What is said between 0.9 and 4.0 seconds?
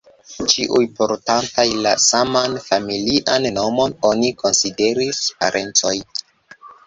portantaj la saman familian nomon,